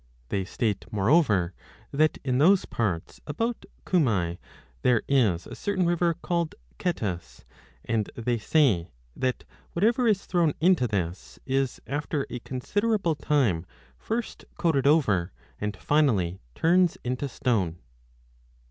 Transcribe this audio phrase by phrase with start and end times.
[0.29, 1.53] They state moreover
[1.91, 4.39] that in those parts about Cumae
[4.81, 7.45] there is a certain river called Cetus,
[7.85, 9.43] 3 and they say that
[9.73, 13.67] whatever is thrown into this is after a con siderable time
[13.99, 17.77] first coated over, and finally turns into stone.